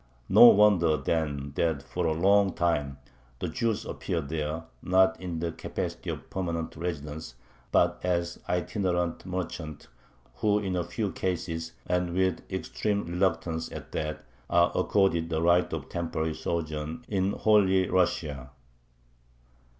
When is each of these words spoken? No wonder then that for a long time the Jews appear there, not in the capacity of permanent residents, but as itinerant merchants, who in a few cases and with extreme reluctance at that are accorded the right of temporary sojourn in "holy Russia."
No 0.29 0.45
wonder 0.45 0.97
then 0.97 1.51
that 1.53 1.83
for 1.83 2.07
a 2.07 2.13
long 2.13 2.53
time 2.53 2.97
the 3.37 3.47
Jews 3.47 3.85
appear 3.85 4.19
there, 4.19 4.63
not 4.81 5.21
in 5.21 5.37
the 5.37 5.51
capacity 5.51 6.09
of 6.09 6.27
permanent 6.31 6.75
residents, 6.75 7.35
but 7.71 7.99
as 8.03 8.39
itinerant 8.49 9.23
merchants, 9.27 9.89
who 10.37 10.57
in 10.57 10.75
a 10.75 10.83
few 10.83 11.11
cases 11.11 11.73
and 11.85 12.15
with 12.15 12.41
extreme 12.51 13.05
reluctance 13.05 13.71
at 13.71 13.91
that 13.91 14.25
are 14.49 14.71
accorded 14.73 15.29
the 15.29 15.39
right 15.39 15.71
of 15.71 15.87
temporary 15.87 16.33
sojourn 16.33 17.05
in 17.07 17.33
"holy 17.33 17.87
Russia." 17.87 18.49